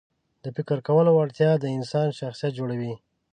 د 0.43 0.45
فکر 0.55 0.77
کولو 0.87 1.11
وړتیا 1.13 1.51
د 1.59 1.65
انسان 1.77 2.07
شخصیت 2.19 2.53
جوړوي. 2.59 2.93